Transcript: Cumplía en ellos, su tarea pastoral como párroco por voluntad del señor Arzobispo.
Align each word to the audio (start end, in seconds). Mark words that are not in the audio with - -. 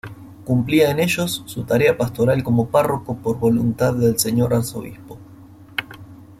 Cumplía 0.45 0.89
en 0.89 0.99
ellos, 0.99 1.43
su 1.45 1.63
tarea 1.63 1.95
pastoral 1.95 2.41
como 2.43 2.71
párroco 2.71 3.17
por 3.17 3.37
voluntad 3.37 3.93
del 3.93 4.17
señor 4.17 4.51
Arzobispo. 4.51 5.19